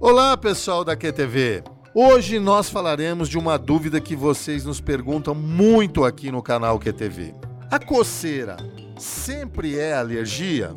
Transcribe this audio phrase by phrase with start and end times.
[0.00, 1.64] Olá, pessoal da QTV.
[1.92, 7.34] Hoje nós falaremos de uma dúvida que vocês nos perguntam muito aqui no canal QTV.
[7.68, 8.56] A coceira
[8.96, 10.70] sempre é alergia?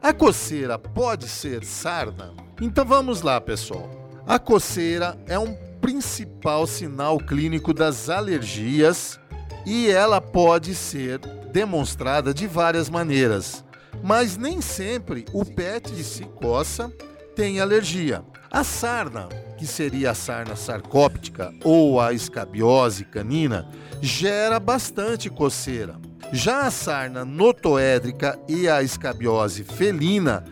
[0.00, 2.32] A coceira pode ser sarna?
[2.60, 3.90] Então vamos lá, pessoal.
[4.24, 9.18] A coceira é um principal sinal clínico das alergias
[9.66, 11.18] e ela pode ser
[11.52, 13.64] demonstrada de várias maneiras,
[14.04, 16.92] mas nem sempre o pet se coça
[17.38, 18.24] tem alergia.
[18.50, 23.64] A sarna, que seria a sarna sarcóptica ou a escabiose canina,
[24.02, 25.94] gera bastante coceira.
[26.32, 30.44] Já a sarna notoédrica e a escabiose felina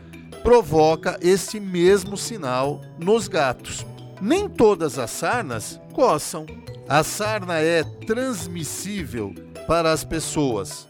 [0.45, 3.85] provoca esse mesmo sinal nos gatos.
[4.21, 6.47] Nem todas as sarnas coçam.
[6.89, 9.35] A sarna é transmissível
[9.67, 10.87] para as pessoas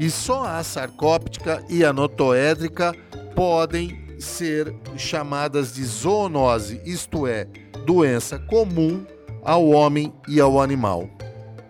[0.00, 2.94] e só a sarcóptica e a notoédrica
[3.34, 7.46] podem ser chamadas de zoonose, isto é,
[7.84, 9.04] doença comum
[9.42, 11.08] ao homem e ao animal.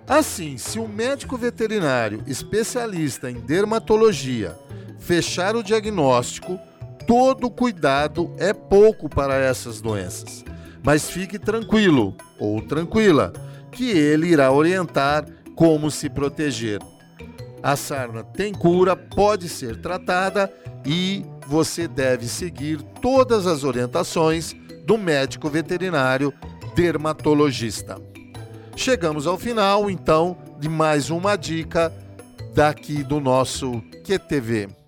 [0.07, 4.55] Assim, se um médico veterinário especialista em dermatologia
[4.99, 6.59] fechar o diagnóstico,
[7.07, 10.45] todo cuidado é pouco para essas doenças.
[10.83, 13.33] Mas fique tranquilo ou tranquila,
[13.71, 16.81] que ele irá orientar como se proteger.
[17.65, 20.53] A sarna tem cura, pode ser tratada
[20.85, 26.31] e você deve seguir todas as orientações do médico veterinário
[26.77, 27.97] dermatologista.
[28.77, 31.91] Chegamos ao final, então, de mais uma dica
[32.55, 34.84] daqui do nosso QTV.